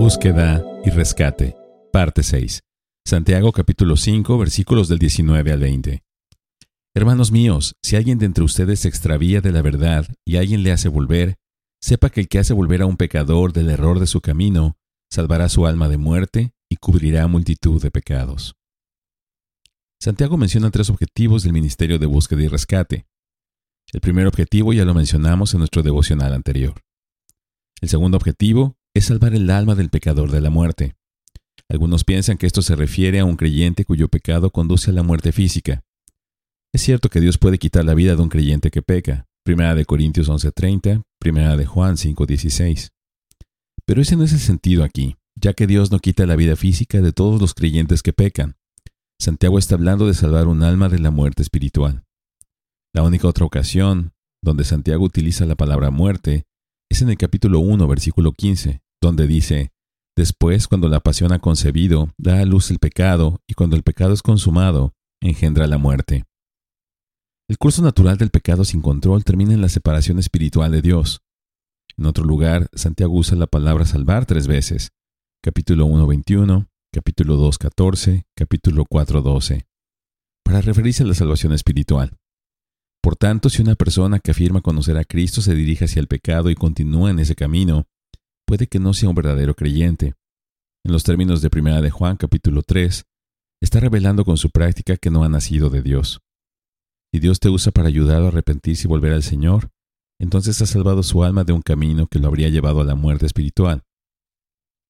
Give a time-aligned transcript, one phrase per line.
[0.00, 1.54] Búsqueda y rescate.
[1.92, 2.62] Parte 6.
[3.06, 6.02] Santiago capítulo 5 versículos del 19 al 20.
[6.94, 10.72] Hermanos míos, si alguien de entre ustedes se extravía de la verdad y alguien le
[10.72, 11.36] hace volver,
[11.82, 14.78] sepa que el que hace volver a un pecador del error de su camino,
[15.12, 18.54] salvará su alma de muerte y cubrirá multitud de pecados.
[20.00, 23.06] Santiago menciona tres objetivos del Ministerio de Búsqueda y Rescate.
[23.92, 26.80] El primer objetivo ya lo mencionamos en nuestro devocional anterior.
[27.82, 30.96] El segundo objetivo salvar el alma del pecador de la muerte.
[31.68, 35.32] Algunos piensan que esto se refiere a un creyente cuyo pecado conduce a la muerte
[35.32, 35.84] física.
[36.72, 39.84] Es cierto que Dios puede quitar la vida de un creyente que peca, Primera de
[39.84, 42.90] Corintios 11:30, Primera de Juan 5:16.
[43.86, 47.00] Pero ese no es el sentido aquí, ya que Dios no quita la vida física
[47.00, 48.56] de todos los creyentes que pecan.
[49.18, 52.04] Santiago está hablando de salvar un alma de la muerte espiritual.
[52.94, 56.46] La única otra ocasión donde Santiago utiliza la palabra muerte
[56.90, 59.72] es en el capítulo 1, versículo 15, donde dice,
[60.16, 64.12] Después, cuando la pasión ha concebido, da a luz el pecado, y cuando el pecado
[64.12, 66.24] es consumado, engendra la muerte.
[67.48, 71.22] El curso natural del pecado sin control termina en la separación espiritual de Dios.
[71.96, 74.90] En otro lugar, Santiago usa la palabra salvar tres veces,
[75.42, 79.66] capítulo 1, 21, capítulo 2, 14, capítulo 4, 12,
[80.44, 82.16] para referirse a la salvación espiritual.
[83.02, 86.50] Por tanto, si una persona que afirma conocer a Cristo se dirige hacia el pecado
[86.50, 87.86] y continúa en ese camino,
[88.50, 90.16] puede que no sea un verdadero creyente.
[90.84, 93.04] En los términos de Primera de Juan capítulo 3,
[93.62, 96.20] está revelando con su práctica que no ha nacido de Dios.
[97.14, 99.70] Si Dios te usa para ayudarlo a arrepentirse y volver al Señor,
[100.20, 103.24] entonces ha salvado su alma de un camino que lo habría llevado a la muerte
[103.24, 103.84] espiritual,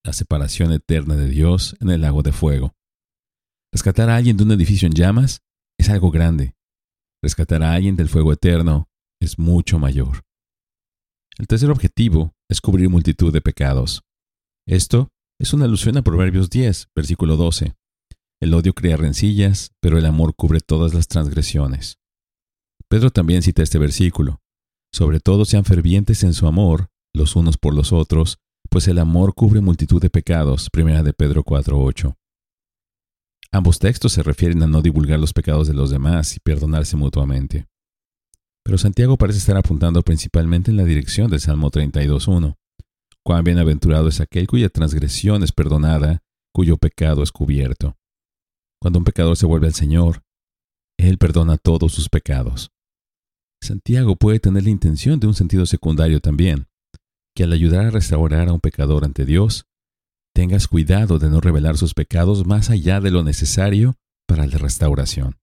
[0.06, 2.72] la separación eterna de Dios en el lago de fuego.
[3.74, 5.42] Rescatar a alguien de un edificio en llamas
[5.78, 6.54] es algo grande,
[7.22, 8.88] rescatar a alguien del fuego eterno
[9.20, 10.24] es mucho mayor.
[11.38, 14.02] El tercer objetivo es cubrir multitud de pecados.
[14.66, 15.08] Esto
[15.40, 17.74] es una alusión a Proverbios 10, versículo 12.
[18.42, 21.98] El odio crea rencillas, pero el amor cubre todas las transgresiones.
[22.88, 24.40] Pedro también cita este versículo.
[24.92, 28.38] Sobre todo sean fervientes en su amor, los unos por los otros,
[28.68, 30.68] pues el amor cubre multitud de pecados.
[30.70, 32.16] Primera de Pedro 4:8.
[33.52, 37.66] Ambos textos se refieren a no divulgar los pecados de los demás y perdonarse mutuamente.
[38.64, 42.56] Pero Santiago parece estar apuntando principalmente en la dirección del Salmo 32.1.
[43.24, 46.22] Cuán bienaventurado es aquel cuya transgresión es perdonada,
[46.52, 47.96] cuyo pecado es cubierto.
[48.80, 50.22] Cuando un pecador se vuelve al Señor,
[50.98, 52.70] Él perdona todos sus pecados.
[53.62, 56.66] Santiago puede tener la intención de un sentido secundario también,
[57.36, 59.66] que al ayudar a restaurar a un pecador ante Dios,
[60.34, 65.36] tengas cuidado de no revelar sus pecados más allá de lo necesario para la restauración.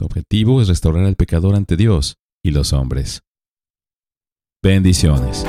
[0.00, 3.22] Tu objetivo es restaurar al pecador ante Dios y los hombres.
[4.62, 5.44] Bendiciones.